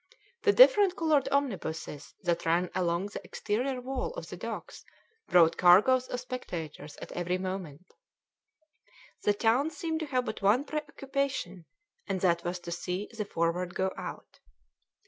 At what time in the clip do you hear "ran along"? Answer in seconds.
2.43-3.09